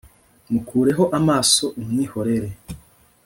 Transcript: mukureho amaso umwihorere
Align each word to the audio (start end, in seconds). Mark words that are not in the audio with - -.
mukureho 0.51 1.03
amaso 1.19 1.63
umwihorere 1.81 2.49